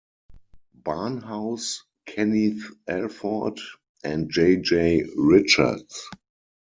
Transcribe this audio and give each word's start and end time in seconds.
Barnhouse, 0.81 1.81
Kenneth 2.07 2.71
Alford, 2.87 3.59
and 4.03 4.31
J. 4.31 4.55
J. 4.55 5.05
Richards. 5.15 6.09